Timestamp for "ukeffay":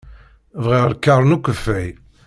1.35-1.89